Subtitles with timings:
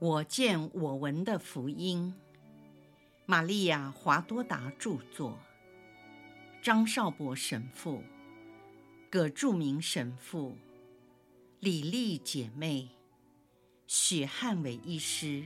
[0.00, 2.14] 我见我闻的福音，
[3.26, 5.38] 玛利亚·华多达著作，
[6.62, 8.02] 张少博神父、
[9.10, 10.56] 葛著名神父、
[11.58, 12.88] 李丽姐妹、
[13.86, 15.44] 许汉伟医师。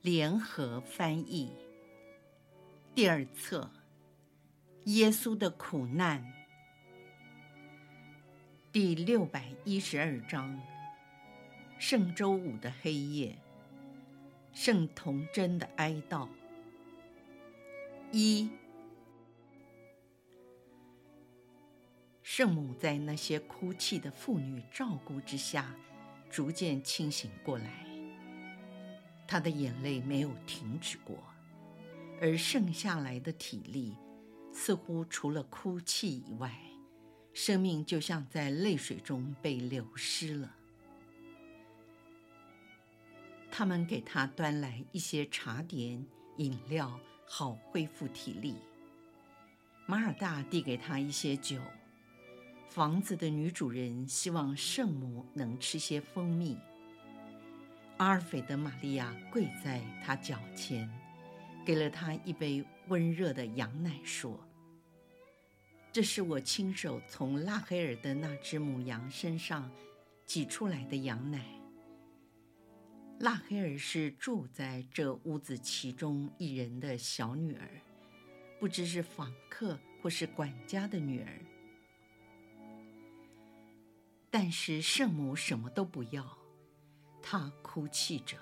[0.00, 1.50] 联合翻译。
[2.94, 3.70] 第二册：
[4.84, 6.22] 耶稣的苦难，
[8.70, 10.60] 第六百一十二章：
[11.78, 13.38] 圣周五的黑夜。
[14.54, 16.28] 圣童贞的哀悼。
[18.12, 18.48] 一，
[22.22, 25.74] 圣母在那些哭泣的妇女照顾之下，
[26.30, 27.84] 逐渐清醒过来。
[29.26, 31.18] 她的眼泪没有停止过，
[32.20, 33.96] 而剩下来的体力，
[34.52, 36.56] 似乎除了哭泣以外，
[37.32, 40.54] 生命就像在泪水中被流失了。
[43.56, 46.04] 他们给他端来一些茶点、
[46.38, 48.56] 饮料，好恢复体力。
[49.86, 51.60] 马尔大递给他一些酒。
[52.68, 56.58] 房子的女主人希望圣母能吃些蜂蜜。
[57.98, 60.90] 阿尔斐的玛利亚跪在他脚前，
[61.64, 64.36] 给了他一杯温热的羊奶，说
[65.94, 69.70] ：“这是我亲手从拉黑尔的那只母羊身上
[70.26, 71.40] 挤出来的羊奶。”
[73.20, 77.80] 拉黑尔是住在这屋子其中一人的小女儿，
[78.60, 81.40] 不知是访客或是管家的女儿。
[84.30, 86.36] 但是圣母什么都不要，
[87.22, 88.36] 她哭泣着，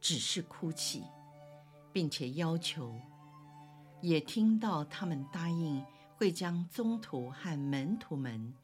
[0.00, 1.02] 只是哭泣，
[1.92, 2.98] 并且要求，
[4.00, 5.84] 也听到他们答应
[6.16, 8.54] 会将宗徒和门徒们，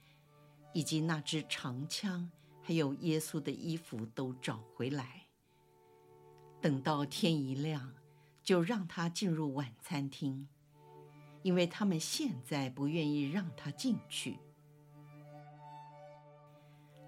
[0.72, 2.30] 以及那支长枪，
[2.62, 5.19] 还有耶稣的衣服都找回来。
[6.60, 7.94] 等到天一亮，
[8.42, 10.46] 就让他进入晚餐厅，
[11.42, 14.38] 因为他们现在不愿意让他进去。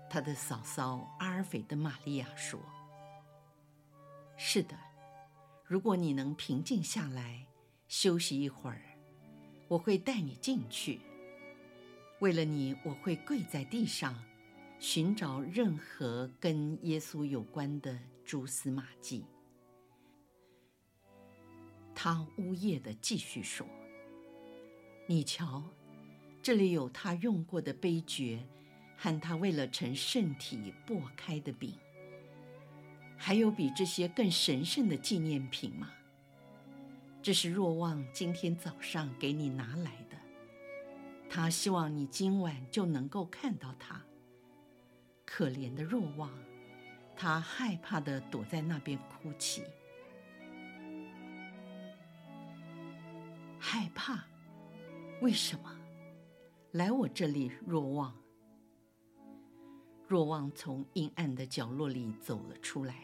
[0.09, 2.61] 他的嫂嫂阿尔斐的玛利亚说
[4.37, 4.75] ：“是的，
[5.67, 7.47] 如果你能平静下来，
[7.89, 8.83] 休息一会儿，
[9.69, 11.01] 我会带你进去。
[12.21, 14.15] 为了你，我会跪在地上，
[14.79, 19.27] 寻找任何跟耶稣有关的蛛丝马迹。”
[22.05, 23.65] 他呜咽地继续说
[25.07, 25.63] ：“你瞧，
[26.43, 28.45] 这里有他用过的杯爵，
[28.97, 31.79] 和他为了盛圣体擘开的饼。
[33.17, 35.93] 还有比这些更神圣的纪念品吗？
[37.23, 40.17] 这是若望今天早上给你拿来的。
[41.31, 44.03] 他希望你今晚就能够看到他。
[45.25, 46.37] 可怜的若望，
[47.15, 49.63] 他害怕地躲在那边哭泣。”
[53.65, 54.25] 害怕？
[55.21, 55.73] 为什么？
[56.73, 58.13] 来我这里，若望。
[60.09, 62.97] 若望从阴暗的角落里走了出来，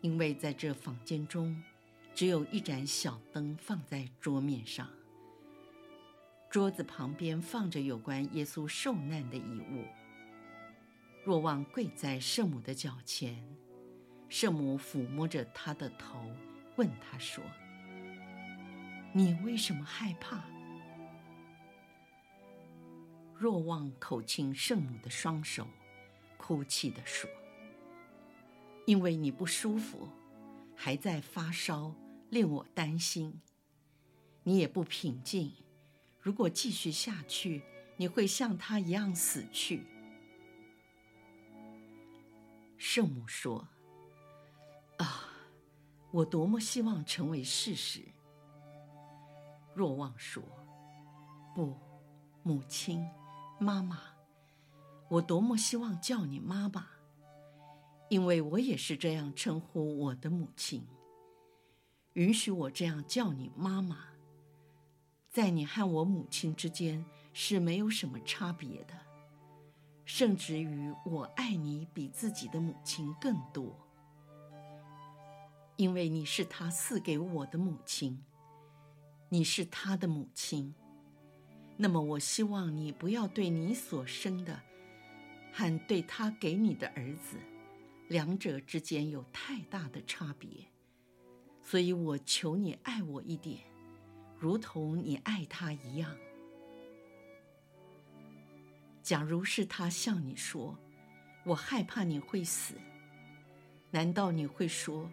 [0.00, 1.62] 因为在这房间中，
[2.12, 4.90] 只有一盏小灯放在桌面上。
[6.50, 9.84] 桌子旁边放着有关耶稣受难的遗物。
[11.24, 13.40] 若望跪在圣母的脚前，
[14.28, 16.18] 圣母抚摸着他的头，
[16.74, 17.44] 问他说。
[19.14, 20.42] 你为什么害怕？
[23.34, 25.68] 若望口亲圣母的双手，
[26.38, 27.28] 哭泣地说
[28.86, 30.08] ：“因为你不舒服，
[30.74, 31.94] 还在发烧，
[32.30, 33.38] 令我担心。
[34.44, 35.52] 你也不平静，
[36.18, 37.62] 如果继续下去，
[37.96, 39.84] 你会像他一样死去。”
[42.78, 43.68] 圣母说
[44.96, 45.28] ：“啊，
[46.12, 48.00] 我多么希望成为事实。”
[49.74, 50.42] 若望说
[51.54, 51.74] ：“不，
[52.42, 53.08] 母亲，
[53.58, 53.98] 妈妈，
[55.08, 56.86] 我多么希望叫你妈妈，
[58.10, 60.86] 因为我也是这样称呼我的母亲。
[62.14, 63.96] 允许我这样叫你妈妈，
[65.30, 68.94] 在你和我母亲之间是没有什么差别的，
[70.04, 73.74] 甚至于我爱你比自己的母亲更多，
[75.76, 78.22] 因为你是他赐给我的母亲。”
[79.32, 80.74] 你是他的母亲，
[81.78, 84.60] 那么我希望你不要对你所生的
[85.50, 87.38] 和对他给你的儿子，
[88.08, 90.50] 两者之间有太大的差别，
[91.62, 93.60] 所以我求你爱我一点，
[94.38, 96.14] 如同你爱他一样。
[99.02, 100.78] 假如是他向你说，
[101.46, 102.74] 我害怕你会死，
[103.90, 105.10] 难道你会说，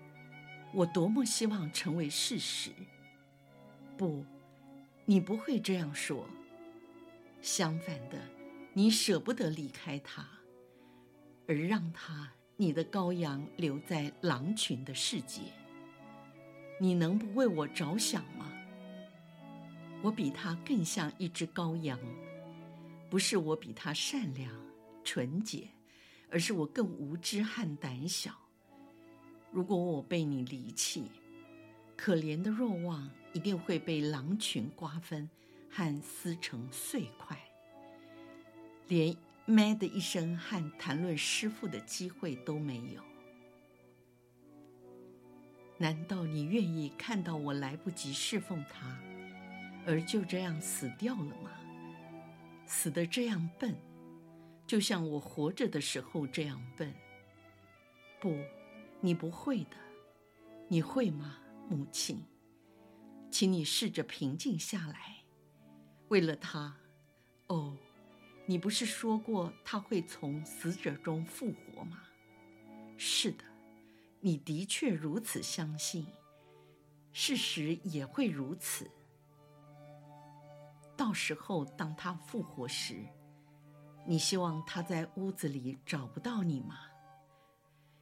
[0.73, 2.71] 我多么希望成为事实？
[3.99, 4.23] 不，
[5.03, 6.25] 你不会这样说。
[7.41, 8.17] 相反的，
[8.71, 10.25] 你舍不得离开他，
[11.45, 15.41] 而让他，你的羔羊，留在狼群的世界。
[16.79, 18.49] 你能不为我着想吗？
[20.01, 21.99] 我比他更像一只羔羊，
[23.09, 24.49] 不是我比他善良、
[25.03, 25.67] 纯洁，
[26.29, 28.31] 而是我更无知和胆小。
[29.51, 31.11] 如果我被你离弃，
[31.97, 35.29] 可怜的若望一定会被狼群瓜分
[35.69, 37.37] 和撕成碎块，
[38.87, 39.15] 连
[39.45, 43.03] 咩的一声和谈论师父的机会都没有。
[45.77, 48.99] 难道你愿意看到我来不及侍奉他，
[49.85, 51.51] 而就这样死掉了吗？
[52.65, 53.75] 死得这样笨，
[54.67, 56.93] 就像我活着的时候这样笨。
[58.19, 58.37] 不。
[59.01, 59.77] 你不会的，
[60.67, 61.37] 你会吗，
[61.69, 62.21] 母亲？
[63.39, 65.23] 请你试着平静下来。
[66.09, 66.75] 为了他，
[67.47, 67.73] 哦，
[68.45, 72.01] 你不是说过他会从死者中复活吗？
[72.97, 73.45] 是的，
[74.19, 76.05] 你的确如此相信，
[77.13, 78.91] 事实也会如此。
[80.97, 83.05] 到时候当他复活时，
[84.05, 86.75] 你希望他在屋子里找不到你吗？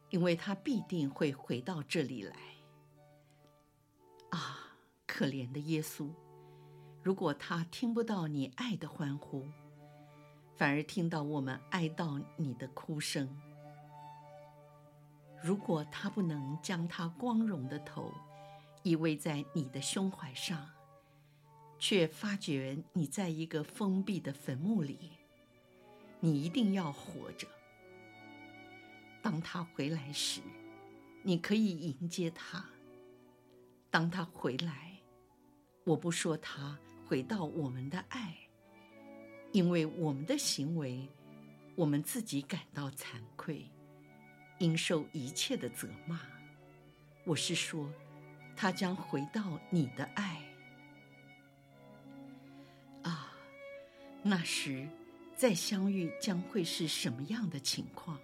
[0.09, 2.35] 因为他必定会回到这里来。
[5.17, 6.07] 可怜的耶稣！
[7.01, 9.47] 如果他听不到你爱的欢呼，
[10.55, 13.27] 反而听到我们哀悼你的哭声；
[15.41, 18.13] 如果他不能将他光荣的头
[18.83, 20.69] 依偎在你的胸怀上，
[21.79, 25.13] 却发觉你在一个封闭的坟墓里，
[26.19, 27.47] 你一定要活着。
[29.23, 30.41] 当他回来时，
[31.23, 32.63] 你可以迎接他。
[33.89, 34.86] 当他回来，
[35.87, 38.35] 我不说他回到我们的爱，
[39.53, 41.07] 因为我们的行为，
[41.75, 43.65] 我们自己感到惭愧，
[44.59, 46.19] 应受一切的责骂。
[47.23, 47.89] 我是说，
[48.53, 50.43] 他将回到你的爱。
[53.03, 53.31] 啊，
[54.21, 54.85] 那时
[55.37, 58.19] 再相遇将会是什么样的情况？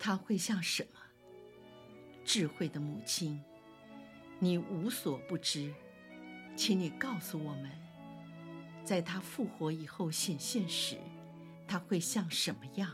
[0.00, 0.98] 他会像什么？
[2.24, 3.40] 智慧的母亲，
[4.40, 5.72] 你无所不知，
[6.58, 7.70] 请你告诉我们，
[8.84, 10.98] 在他复活以后显现时，
[11.68, 12.90] 他会像什么样？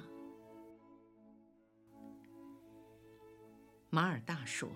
[3.88, 4.68] 马尔大说，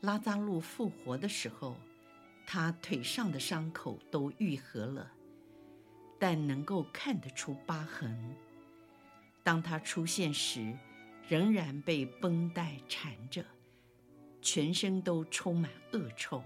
[0.00, 1.76] 拉扎路复活的时候，
[2.46, 5.12] 他腿上的伤口都愈合了，
[6.18, 8.34] 但能够看得出疤痕。
[9.42, 10.74] 当他出现时，
[11.28, 13.44] 仍然被绷带缠着，
[14.40, 16.42] 全身都充满恶臭。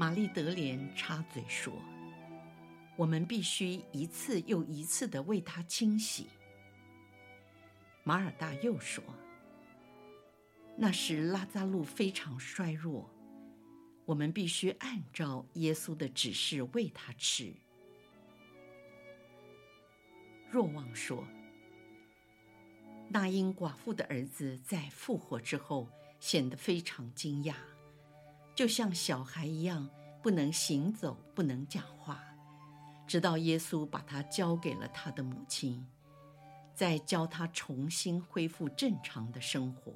[0.00, 1.74] 玛丽德莲插嘴说
[2.96, 6.26] ：“我们必须一次又一次地为他清洗。”
[8.02, 9.04] 马尔大又说
[10.74, 13.10] ：“那时拉扎路非常衰弱，
[14.06, 17.52] 我们必须按照耶稣的指示喂他吃。”
[20.50, 21.26] 若望说。
[23.10, 27.54] 那因寡妇的儿子在复活之后显得非常惊讶，
[28.54, 29.90] 就像小孩一样，
[30.22, 32.22] 不能行走，不能讲话，
[33.06, 35.86] 直到耶稣把他交给了他的母亲，
[36.74, 39.92] 再教他重新恢复正常的生活。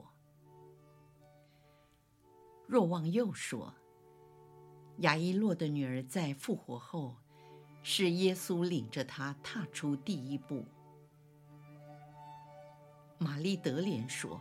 [2.67, 3.75] 若望又说，
[4.99, 7.17] 雅伊洛的女儿在复活后，
[7.83, 10.65] 是耶稣领着她踏出第一步。
[13.19, 14.41] 玛丽德莲说：“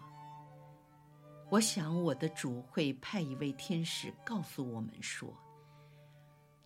[1.52, 5.34] 我想我的主会派一位天使告诉我们说，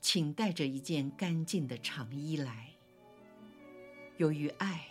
[0.10, 2.70] 请带着一件干净的长衣来。
[4.16, 4.88] 由于爱，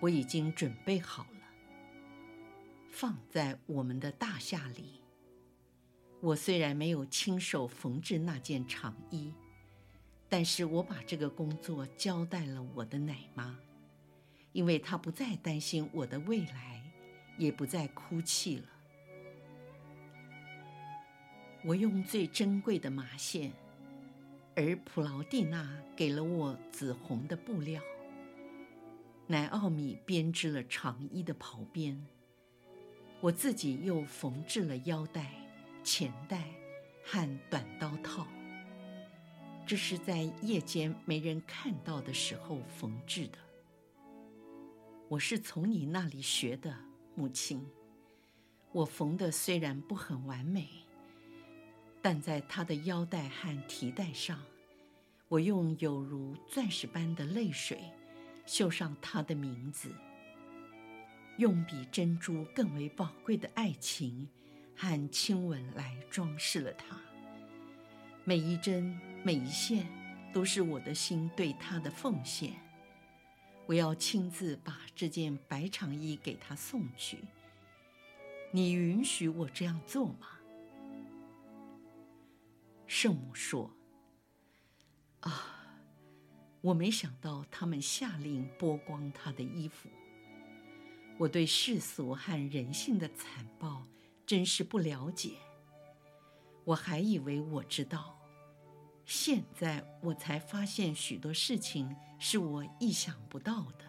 [0.00, 1.40] 我已经准备好了，
[2.90, 5.02] 放在我们的大厦里。
[6.22, 9.34] 我虽然没有亲手缝制那件长衣，
[10.30, 13.58] 但是我把这个工作交代了我的奶妈。”
[14.52, 16.82] 因为她不再担心我的未来，
[17.36, 18.68] 也不再哭泣了。
[21.62, 23.52] 我用最珍贵的麻线，
[24.56, 27.82] 而普劳蒂娜给了我紫红的布料。
[29.26, 32.06] 乃奥米编织了长衣的袍边，
[33.20, 35.32] 我自己又缝制了腰带、
[35.82, 36.44] 钱袋
[37.02, 38.26] 和短刀套。
[39.66, 43.38] 这是在夜间没人看到的时候缝制的。
[45.08, 46.76] 我是从你那里学的，
[47.14, 47.66] 母亲。
[48.72, 50.68] 我缝的虽然不很完美，
[52.04, 54.38] 但在他的腰带和提带上，
[55.26, 57.78] 我用有如钻石般的泪水
[58.44, 59.90] 绣上他的名字，
[61.38, 64.28] 用比珍珠更为宝贵的爱情
[64.76, 67.00] 和亲吻来装饰了它。
[68.22, 69.86] 每一针，每一线，
[70.30, 72.52] 都是我的心对他的奉献。
[73.64, 77.20] 我要亲自把这件白长衣给他送去。
[78.50, 80.28] 你允许我这样做吗？
[82.96, 83.68] 圣母说
[85.18, 85.82] ：“啊，
[86.60, 89.88] 我没想到他们下令剥光他的衣服。
[91.18, 93.82] 我对世俗和人性的残暴
[94.24, 95.32] 真是不了解。
[96.62, 98.16] 我还以为我知道，
[99.04, 103.84] 现在我才发现许多事情是我意想不到的。”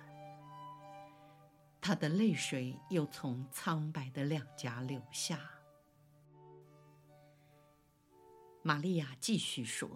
[1.80, 5.40] 他的泪水又从苍白的两颊流下。
[8.67, 9.88] 玛利亚继续说：“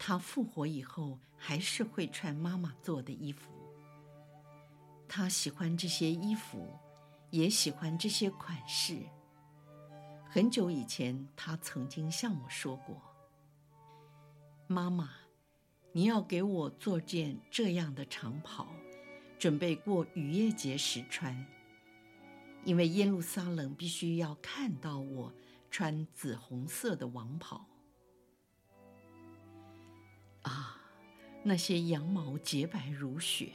[0.00, 3.52] 他复活以后还是会穿妈妈做的衣服。
[5.06, 6.74] 他喜欢这些衣服，
[7.28, 9.02] 也喜欢这些款式。
[10.24, 12.96] 很久以前，他曾经向我说过
[14.66, 15.10] ：‘妈妈，
[15.92, 18.66] 你要给我做件这样的长袍。’”
[19.38, 21.46] 准备过雨夜节时穿，
[22.64, 25.30] 因为耶路撒冷必须要看到我
[25.70, 27.66] 穿紫红色的王袍。
[30.42, 30.80] 啊，
[31.42, 33.52] 那些羊毛洁白如雪，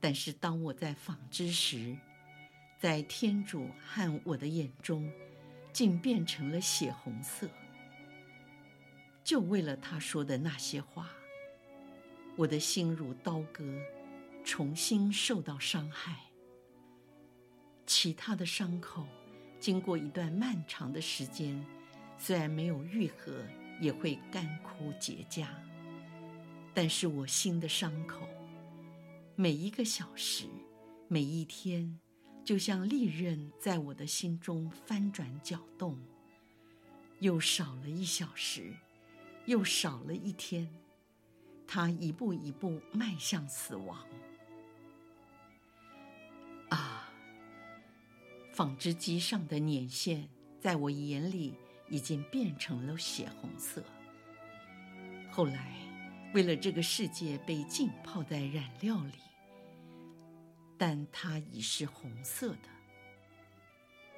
[0.00, 1.96] 但是当我在纺织时，
[2.78, 5.12] 在天主和我的眼中，
[5.72, 7.48] 竟变成了血红色。
[9.22, 11.10] 就为了他说的那些话，
[12.36, 13.64] 我的心如刀割。
[14.44, 16.16] 重新受到伤害，
[17.86, 19.06] 其他的伤口
[19.62, 21.64] 经过一段漫长的时间，
[22.18, 23.46] 虽然没有愈合，
[23.80, 25.46] 也会干枯结痂。
[26.74, 28.26] 但是我心的伤口，
[29.36, 30.46] 每一个小时，
[31.06, 31.96] 每一天，
[32.44, 35.96] 就像利刃在我的心中翻转搅动，
[37.20, 38.74] 又少了一小时，
[39.46, 40.68] 又少了一天，
[41.68, 44.04] 它一步一步迈向死亡。
[48.52, 50.28] 纺织机上的捻线，
[50.60, 51.54] 在我眼里
[51.88, 53.82] 已经变成了血红色。
[55.30, 55.74] 后来，
[56.34, 59.18] 为了这个世界被浸泡在染料里，
[60.76, 62.68] 但它已是红色的。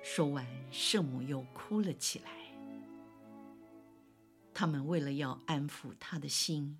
[0.02, 2.30] 说完，圣母又哭了起来。
[4.52, 6.76] 他们为了要安抚他的心，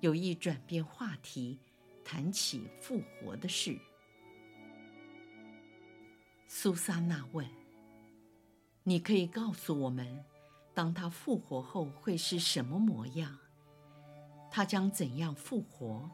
[0.00, 1.58] 有意转变话题，
[2.04, 3.76] 谈起复活的事。
[6.58, 7.46] 苏萨娜问
[8.82, 10.24] ：“你可以告诉我们，
[10.72, 13.38] 当他复活后会是什么模样？
[14.50, 16.10] 他将怎样复活？”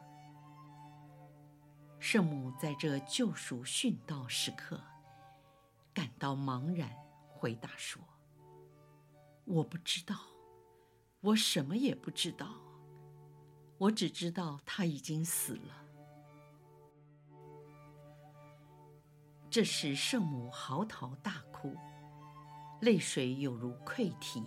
[1.97, 4.81] 圣母在这救赎殉道时刻
[5.93, 6.91] 感到茫然，
[7.29, 8.03] 回答说
[9.47, 10.19] ：“我不知道，
[11.21, 12.49] 我什么也不知道，
[13.77, 15.85] 我只知道他已经死了。”
[19.53, 21.77] 这时，圣母嚎啕大哭，
[22.81, 24.43] 泪水有如溃堤。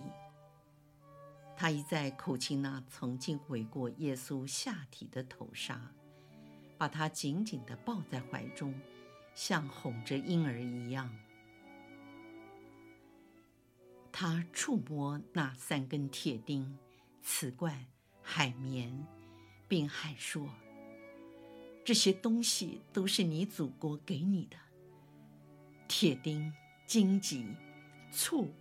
[1.57, 5.93] 她一再口亲那曾经围过耶稣下体的头纱，
[6.77, 8.75] 把他紧紧地抱在怀中，
[9.33, 11.09] 像哄着婴儿一样。
[14.11, 16.77] 她触摸那三根铁钉、
[17.23, 17.87] 瓷罐、
[18.21, 19.07] 海绵，
[19.69, 20.51] 并喊说
[21.87, 24.57] ：“这些东西都是你祖国给你的。”
[25.89, 26.53] 铁钉、
[26.85, 27.47] 荆棘、
[28.11, 28.53] 醋、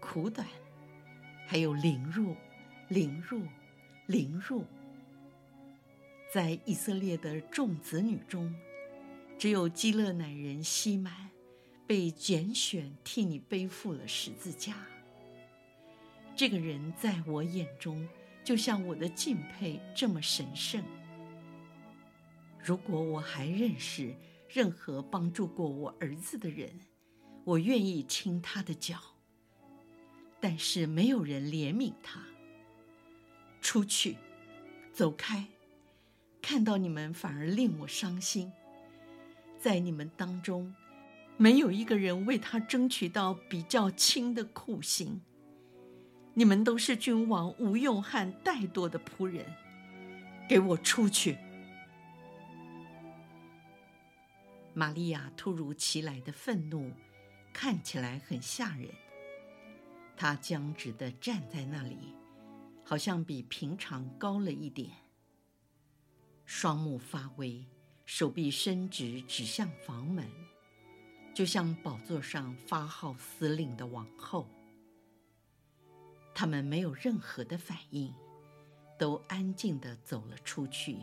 [0.00, 0.46] 苦胆，
[1.46, 2.34] 还有凌辱、
[2.88, 3.42] 凌辱、
[4.06, 4.64] 凌辱。
[6.32, 8.54] 在以色列的众子女中，
[9.38, 11.30] 只有基勒乃人西满
[11.86, 14.74] 被拣选替你背负了十字架。
[16.34, 18.08] 这个人在我眼中，
[18.42, 20.82] 就像我的敬佩这么神圣。
[22.58, 24.14] 如果我还认识，
[24.52, 26.68] 任何帮助过我儿子的人，
[27.42, 28.98] 我愿意亲他的脚。
[30.38, 32.20] 但是没有人怜悯他。
[33.62, 34.18] 出去，
[34.92, 35.46] 走开，
[36.42, 38.52] 看到你们反而令我伤心。
[39.58, 40.74] 在你们当中，
[41.38, 45.22] 没有一个人为他争取到比较轻的酷刑。
[46.34, 49.46] 你们都是君王无用汉怠惰的仆人，
[50.46, 51.38] 给我出去！
[54.74, 56.90] 玛利亚突如其来的愤怒
[57.52, 58.88] 看起来很吓人。
[60.16, 62.14] 她僵直地站在那里，
[62.84, 64.90] 好像比平常高了一点，
[66.44, 67.66] 双目发威，
[68.04, 70.26] 手臂伸直指向房门，
[71.34, 74.48] 就像宝座上发号司令的王后。
[76.34, 78.14] 他们没有任何的反应，
[78.98, 80.98] 都安静地走了出去，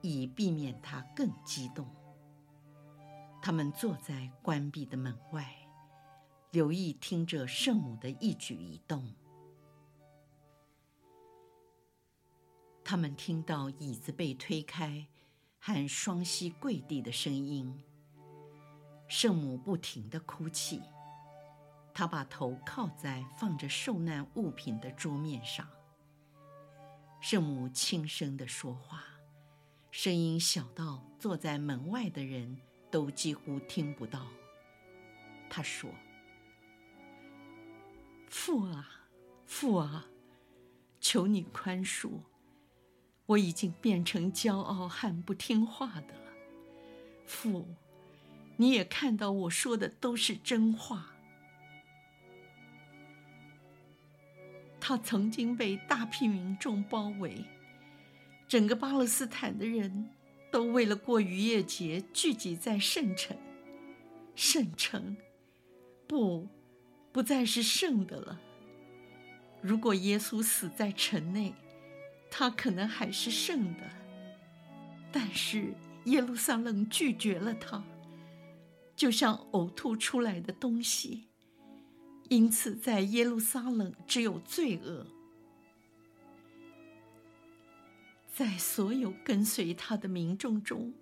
[0.00, 1.86] 以避免他更激动。
[3.44, 5.52] 他们坐在关闭的门外，
[6.52, 9.12] 留意听着圣母的一举一动。
[12.84, 15.08] 他们听到椅子被推开
[15.58, 17.82] 和双膝跪地的声音。
[19.08, 20.80] 圣母不停地哭泣。
[21.92, 25.68] 他把头靠在放着受难物品的桌面上。
[27.20, 29.02] 圣母轻声的说话，
[29.90, 32.58] 声音小到坐在门外的人
[32.92, 34.28] 都几乎听不到。
[35.50, 35.90] 她说
[38.30, 38.88] ：“父啊，
[39.46, 40.06] 父啊，
[41.00, 42.20] 求你宽恕，
[43.26, 46.32] 我已经变成骄傲和不听话的了。
[47.26, 47.66] 父，
[48.56, 51.08] 你也看到我说的都是真话。”
[54.78, 57.44] 他曾经被大批民众包围，
[58.48, 60.10] 整个巴勒斯坦的人
[60.52, 63.36] 都为了过逾越节聚集在圣城。
[64.36, 65.16] 圣城，
[66.06, 66.46] 不，
[67.10, 68.38] 不再是圣的了。
[69.62, 71.54] 如果耶稣死在城内，
[72.30, 73.90] 他可能还是圣的，
[75.10, 75.72] 但是
[76.04, 77.82] 耶路撒冷拒绝了他，
[78.94, 81.28] 就像呕吐出来的东西。
[82.28, 85.06] 因此，在耶路撒冷只有罪恶。
[88.32, 90.94] 在所有跟随他的民众中，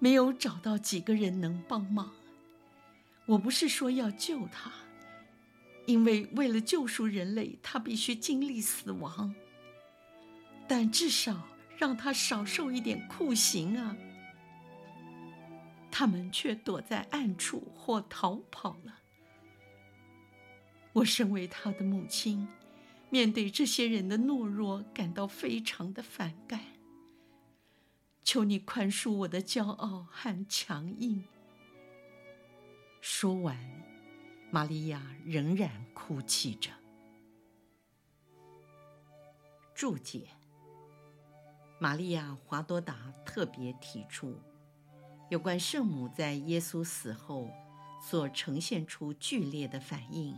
[0.00, 2.12] 没有找到几个人能帮忙。
[3.26, 4.72] 我不是说要救他，
[5.86, 9.32] 因为为了救赎人类，他必须经历死亡。
[10.66, 11.46] 但至少
[11.78, 13.96] 让他少受一点酷刑啊！
[15.92, 18.98] 他们却躲在暗处或逃跑了。
[20.92, 22.48] 我身为他的母亲，
[23.12, 26.60] 面对这些人的懦弱，感到非常的反感。
[28.24, 31.22] 求你宽恕我的骄傲和强硬。
[33.02, 33.58] 说完，
[34.50, 36.70] 玛利亚仍然哭泣着。
[39.74, 40.28] 注解：
[41.78, 44.40] 玛利亚·华多达特别提出，
[45.28, 47.50] 有关圣母在耶稣死后
[48.00, 50.34] 所呈现出剧烈的反应。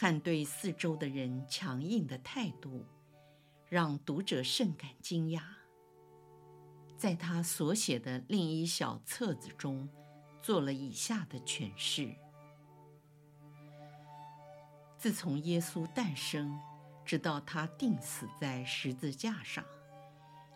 [0.00, 2.86] 和对四周的人强硬的态度，
[3.68, 5.42] 让读者甚感惊讶。
[6.96, 9.88] 在他所写的另一小册子中，
[10.40, 12.14] 做了以下的诠释：
[14.96, 16.56] 自从耶稣诞生，
[17.04, 19.64] 直到他钉死在十字架上，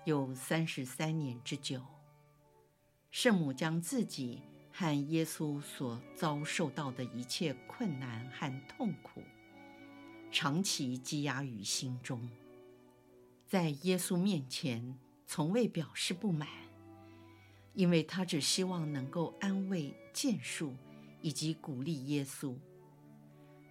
[0.04, 1.82] 有三十三年之久。
[3.10, 4.40] 圣母将自己
[4.72, 9.22] 和耶稣所遭受到的一切困难和痛苦，
[10.30, 12.28] 长期积压于心中，
[13.46, 16.48] 在耶稣面前从未表示不满，
[17.74, 20.74] 因为他只希望能够安慰、建树
[21.20, 22.56] 以及鼓励耶稣，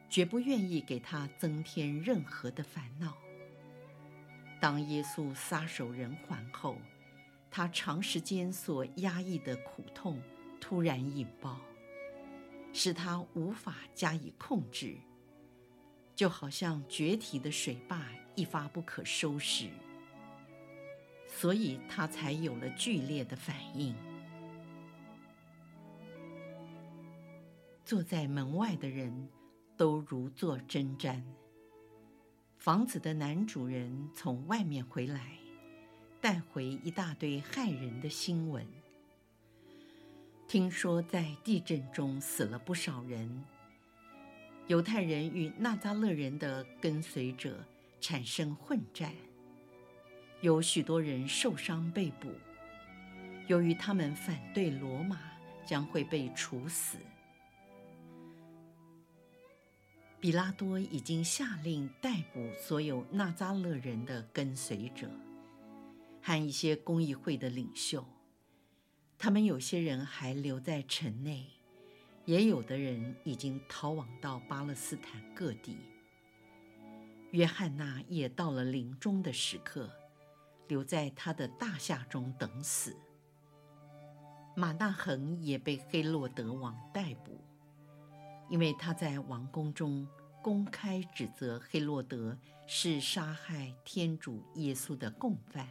[0.08, 3.18] 绝不愿意给他增添任何的烦恼。
[4.60, 6.78] 当耶稣撒手人寰后，
[7.50, 10.22] 他长时间所压抑的苦痛
[10.62, 11.60] 突然引爆，
[12.72, 14.96] 使他无法加以控制。
[16.14, 19.70] 就好像决堤的水坝一发不可收拾，
[21.26, 23.96] 所以他才有了剧烈的反应。
[27.84, 29.30] 坐在门外的人
[29.76, 31.22] 都如坐针毡。
[32.58, 35.40] 房子的男主人从外面回来，
[36.22, 38.64] 带回一大堆骇人的新闻。
[40.52, 43.42] 听说在地震中死了不少人。
[44.68, 47.64] 犹太人与纳扎勒人的跟随者
[48.02, 49.14] 产生混战，
[50.42, 52.34] 有许多人受伤被捕。
[53.48, 55.22] 由于他们反对罗马，
[55.66, 56.98] 将会被处死。
[60.20, 65.10] 彼拉多已经下令逮捕所有纳扎勒人的跟随者
[66.22, 68.06] 和一些公益会的领袖，
[69.24, 71.46] 他们有些人还留在城内。
[72.26, 75.78] 也有的人已经逃亡到巴勒斯坦各地。
[77.32, 79.92] 约翰娜也到了临终的时刻，
[80.68, 82.96] 留在他的大厦中等死。
[84.56, 87.40] 马纳恒也被黑洛德王逮捕，
[88.50, 90.08] 因为他在王宫中
[90.42, 95.68] 公开指责黑洛德是杀害天主耶稣的共犯。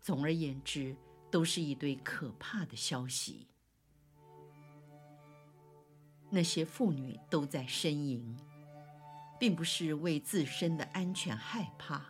[0.00, 0.94] 总而言之，
[1.30, 3.46] 都是一堆可怕的消息。
[6.28, 8.36] 那些妇女都在呻吟，
[9.38, 12.04] 并不是为自身的安全害怕，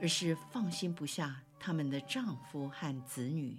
[0.00, 3.56] 而是放心不下他们的丈夫和子女。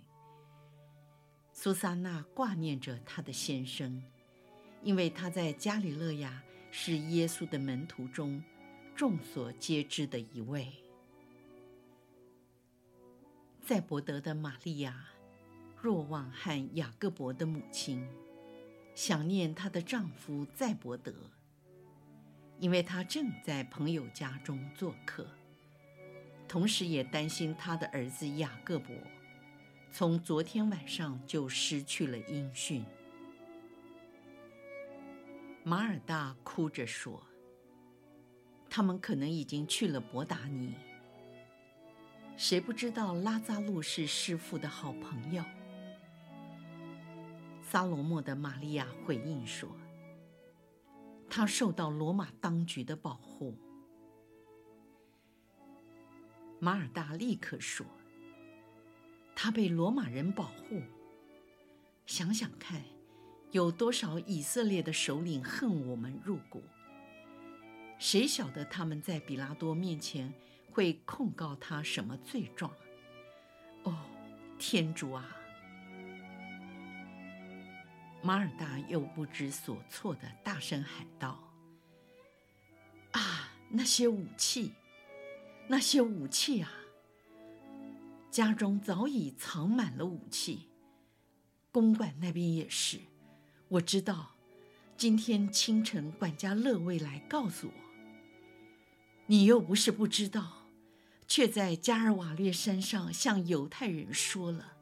[1.54, 4.02] 苏撒娜挂念着她的先生，
[4.82, 8.42] 因为他在加里勒亚是耶稣的门徒中
[8.96, 10.72] 众所皆知的一位。
[13.70, 15.06] 载伯德的玛利亚、
[15.80, 18.04] 若望和雅各伯的母亲。
[18.96, 21.14] 想念她的丈夫载伯德，
[22.58, 25.28] 因为他正在朋友家中做客，
[26.48, 28.92] 同时也担心他的儿子雅各伯，
[29.92, 32.84] 从昨天晚上就失去了音讯。
[35.64, 37.24] 马尔大哭着说
[38.68, 40.74] ：“他们可能已经去了伯达尼。
[42.42, 45.44] 谁不知道拉扎路是师父的好朋友？”
[47.62, 49.70] 撒罗莫的玛利亚回应说
[51.30, 53.58] ：“他受到罗马当局的保护。”
[56.60, 57.86] 马尔大立刻说
[59.36, 60.82] ：“他被罗马人保护。
[62.06, 62.82] 想想看，
[63.52, 66.64] 有多少以色列的首领恨我们入骨？
[68.00, 70.34] 谁晓得他们在比拉多面前
[70.72, 72.72] 会控告他什么罪状？
[73.84, 73.96] 哦，
[74.58, 75.36] 天主啊！”
[78.22, 81.42] 马尔大又不知所措地大声喊道
[83.12, 84.74] ：“啊，那些武器，
[85.68, 86.72] 那些武器啊！
[88.30, 90.68] 家中早已藏满了武器，
[91.72, 93.00] 公馆那边也是。
[93.70, 94.36] 我知道，
[94.98, 97.74] 今天清晨管家勒维来告诉我，
[99.28, 100.59] 你又不是不知道，
[101.30, 104.74] 却在加尔瓦略山上向犹太人说了。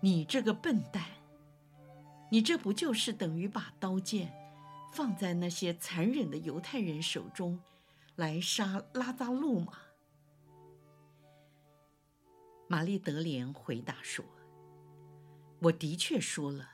[0.00, 1.04] 你这个笨蛋！”
[2.30, 4.34] 你这不就是等于把刀剑
[4.92, 7.60] 放在那些残忍的犹太人手中，
[8.16, 9.74] 来杀拉扎路吗？
[12.66, 14.24] 玛丽德莲回答说
[15.60, 16.68] ：“我的确说了，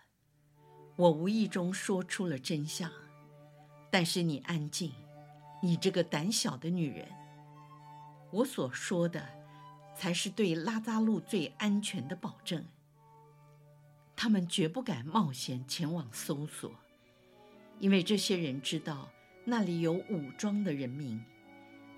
[0.96, 2.90] 我无意中说出了真相。
[3.90, 4.92] 但是你安静，
[5.62, 7.06] 你这个胆小的女人，
[8.30, 9.26] 我所说的
[9.94, 12.64] 才是对拉扎路最安全的保证。”
[14.16, 16.74] 他们绝不敢冒险前往搜索，
[17.78, 19.08] 因为这些人知道
[19.44, 21.22] 那里有武装的人民，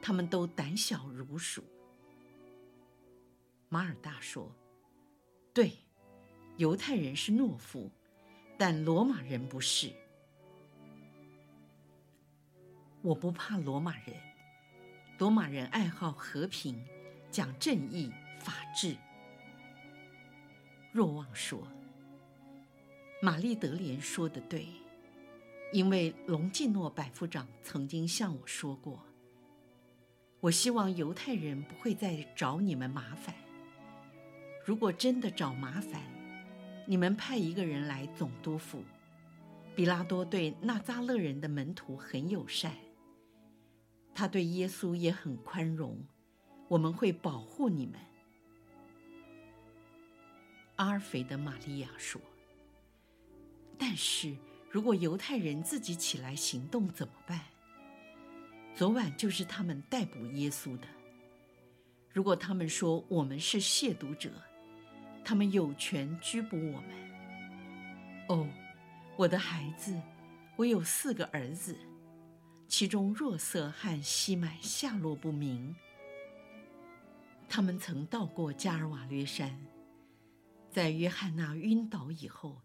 [0.00, 1.64] 他们都胆小如鼠。
[3.68, 4.50] 马尔大说
[5.52, 5.72] ：“对，
[6.58, 7.90] 犹太人是懦夫，
[8.56, 9.90] 但罗马人不是。
[13.00, 14.14] 我不怕罗马人，
[15.18, 16.82] 罗马人爱好和平，
[17.30, 18.96] 讲正义、法治。”
[20.92, 21.66] 若望说。
[23.24, 24.66] 玛丽德莲说的对，
[25.72, 28.98] 因为隆基诺百夫长曾经向我说过
[30.42, 33.32] ：“我希望犹太人不会再找你们麻烦。
[34.64, 36.02] 如果真的找麻烦，
[36.84, 38.82] 你们派一个人来总督府。
[39.76, 42.72] 比拉多对纳扎勒人的门徒很友善，
[44.14, 45.98] 他对耶稣也很宽容。
[46.68, 47.98] 我们会保护你们。”
[50.76, 52.20] 阿尔斐的玛利亚说。
[53.78, 54.36] 但是
[54.70, 57.40] 如果犹太人自己起来行动怎么办？
[58.74, 60.86] 昨晚就是他们逮捕耶稣的。
[62.10, 64.30] 如果他们说我们是亵渎者，
[65.24, 66.90] 他们有权拘捕我们。
[68.28, 68.48] 哦，
[69.16, 70.00] 我的孩子，
[70.56, 71.76] 我有四个儿子，
[72.72, 75.76] 其中若瑟和西满下落不明。
[77.46, 79.60] 他们曾到过加尔瓦略山，
[80.70, 82.62] 在约翰娜晕倒以后。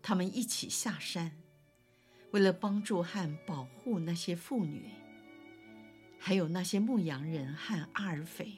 [0.00, 1.30] 他们一起下山，
[2.30, 4.88] 为了帮助和保护那些妇女，
[6.18, 8.54] 还有那些牧羊人和阿尔斐，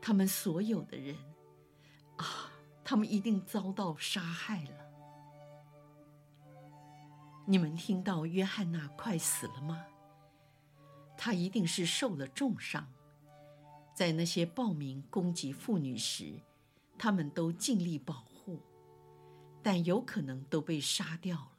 [0.00, 1.14] 他们所有的人，
[2.16, 2.50] 啊，
[2.82, 4.83] 他们一定遭到杀害了。
[7.46, 9.84] 你们听到约翰娜快死了吗？
[11.16, 12.86] 她一定是受了重伤，
[13.94, 16.40] 在那些暴民攻击妇女时，
[16.98, 18.60] 他们都尽力保护。
[19.62, 21.50] 但有可能都被杀掉了。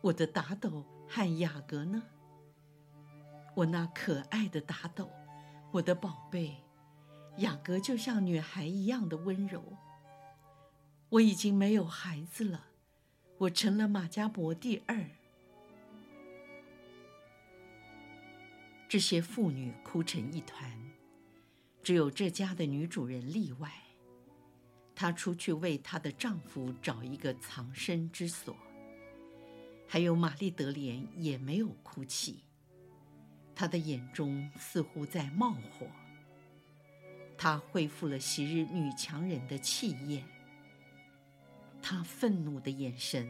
[0.00, 2.02] 我的打斗和雅各呢？
[3.54, 5.10] 我那可爱的打斗，
[5.70, 6.56] 我的宝贝，
[7.36, 9.62] 雅各就像女孩一样的温柔。
[11.10, 12.69] 我已经没有孩子了，
[13.40, 15.02] 我成了玛迦伯第二。
[18.86, 20.70] 这些妇女哭成一团，
[21.82, 23.72] 只有这家的女主人例外。
[24.94, 28.54] 她出去为她的丈夫找一个藏身之所。
[29.88, 32.44] 还有玛丽德莲也没有哭泣，
[33.54, 35.86] 她的眼中似乎在冒火。
[37.38, 40.22] 她恢复了昔日女强人的气焰。
[41.82, 43.26] 他愤怒的眼神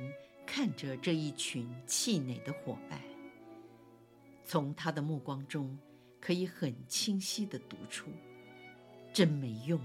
[0.46, 3.00] 看着这一群气馁的伙伴，
[4.44, 5.78] 从他的目光中
[6.20, 8.10] 可以很清晰地读出：
[9.12, 9.80] 真没用。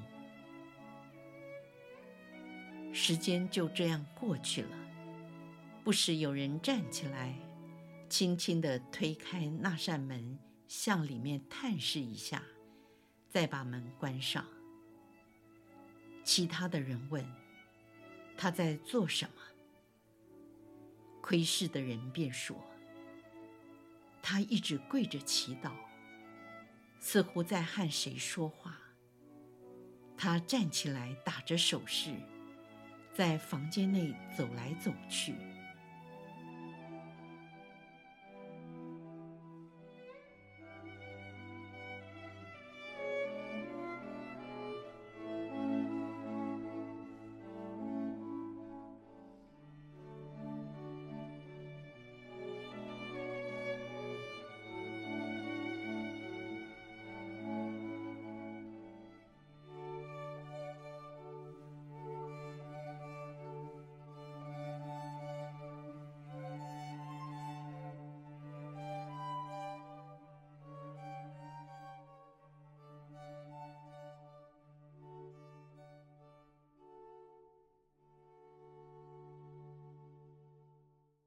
[2.91, 4.77] 时间就这样过去了。
[5.83, 7.35] 不时有人站起来，
[8.09, 12.41] 轻轻地推开那扇门，向里面探视一下，
[13.29, 14.43] 再把门关上。
[16.23, 17.23] 其他的人问
[18.37, 19.41] ：“他在做什么？”
[21.21, 22.55] 窥视的人便说
[24.21, 25.71] ：“他一直跪着祈祷，
[26.99, 28.77] 似乎在和谁说话。
[30.17, 32.13] 他站起来打着手势，
[33.13, 35.35] 在房间内走来走去。”